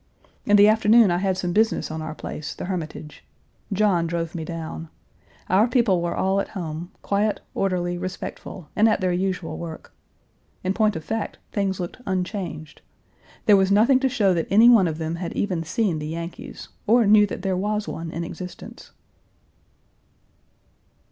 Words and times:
In 0.47 0.55
the 0.57 0.67
afternoon 0.67 1.11
I 1.11 1.19
had 1.19 1.37
some 1.37 1.53
business 1.53 1.91
on 1.91 2.01
our 2.01 2.15
place, 2.15 2.55
the 2.55 2.65
Hermitage. 2.65 3.23
John 3.71 4.07
drove 4.07 4.33
me 4.33 4.43
down. 4.43 4.89
Our 5.47 5.67
people 5.67 6.01
were 6.01 6.15
all 6.15 6.39
at 6.39 6.47
home, 6.57 6.91
quiet, 7.03 7.39
orderly, 7.53 7.99
respectful, 7.99 8.67
and 8.75 8.89
at 8.89 8.99
their 8.99 9.13
usual 9.13 9.59
work. 9.59 9.93
In 10.63 10.73
point 10.73 10.95
of 10.95 11.03
fact 11.05 11.37
things 11.51 11.79
looked 11.79 12.01
unchanged. 12.07 12.81
There 13.45 13.55
was 13.55 13.71
nothing 13.71 13.99
to 13.99 14.09
show 14.09 14.33
that 14.33 14.47
any 14.49 14.69
one 14.69 14.87
of 14.87 14.97
them 14.97 15.17
had 15.17 15.33
even 15.33 15.61
seen 15.61 15.99
the 15.99 16.07
Yankees, 16.07 16.69
or 16.87 17.05
knew 17.05 17.27
that 17.27 17.43
there 17.43 17.55
was 17.55 17.87
one 17.87 18.09
in 18.09 18.23
existence. 18.23 18.93